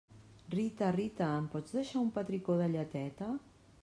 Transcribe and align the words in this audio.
Rita, 0.53 0.87
Rita, 0.95 1.27
em 1.41 1.45
pots 1.55 1.75
deixar 1.79 2.01
un 2.05 2.09
petricó 2.17 2.57
de 2.63 2.71
lleteta? 2.77 3.29